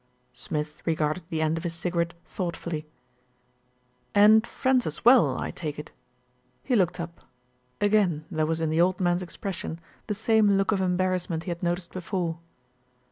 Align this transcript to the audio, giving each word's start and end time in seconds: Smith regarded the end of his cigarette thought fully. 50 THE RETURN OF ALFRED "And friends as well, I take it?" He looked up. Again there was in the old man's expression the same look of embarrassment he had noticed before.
Smith 0.33 0.81
regarded 0.83 1.23
the 1.29 1.43
end 1.43 1.59
of 1.59 1.63
his 1.63 1.75
cigarette 1.75 2.15
thought 2.25 2.57
fully. 2.57 2.79
50 2.79 2.95
THE 2.95 2.97
RETURN 2.97 3.21
OF 3.35 3.35
ALFRED 3.35 4.23
"And 4.25 4.47
friends 4.47 4.87
as 4.87 5.05
well, 5.05 5.37
I 5.39 5.51
take 5.51 5.77
it?" 5.77 5.91
He 6.63 6.75
looked 6.75 6.99
up. 6.99 7.21
Again 7.79 8.25
there 8.31 8.47
was 8.47 8.59
in 8.59 8.71
the 8.71 8.81
old 8.81 8.99
man's 8.99 9.21
expression 9.21 9.79
the 10.07 10.15
same 10.15 10.57
look 10.57 10.71
of 10.71 10.81
embarrassment 10.81 11.43
he 11.43 11.51
had 11.51 11.61
noticed 11.61 11.91
before. 11.91 12.39